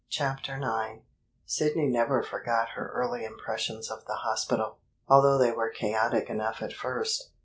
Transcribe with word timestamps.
CHAPTER 0.09 0.55
IX 0.55 1.01
Sidney 1.45 1.85
never 1.85 2.23
forgot 2.23 2.69
her 2.69 2.87
early 2.95 3.23
impressions 3.23 3.91
of 3.91 4.03
the 4.05 4.15
hospital, 4.15 4.79
although 5.07 5.37
they 5.37 5.51
were 5.51 5.69
chaotic 5.69 6.27
enough 6.27 6.59
at 6.63 6.73
first. 6.73 7.29